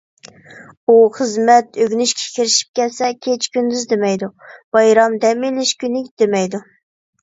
[0.87, 4.33] ئۇ خىزمەت، ئۆگىنىشكە كىرىشىپ كەتسە كېچە-كۈندۈز دېمەيدۇ؛
[4.75, 6.69] بايرام، دەم ئېلىش كۈنى دېمەيدۇ.